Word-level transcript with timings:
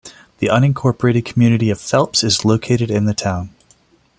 The 0.39 0.47
unincorporated 0.47 1.25
community 1.25 1.69
of 1.69 1.79
Phelps 1.79 2.23
is 2.23 2.43
located 2.43 2.89
in 2.89 3.05
the 3.05 3.13
town. 3.13 3.51